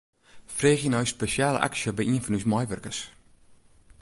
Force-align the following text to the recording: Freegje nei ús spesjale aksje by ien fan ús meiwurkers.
Freegje 0.55 0.89
nei 0.89 1.03
ús 1.05 1.13
spesjale 1.15 1.59
aksje 1.67 1.91
by 1.97 2.03
ien 2.05 2.23
fan 2.25 2.37
ús 2.39 2.47
meiwurkers. 2.51 2.99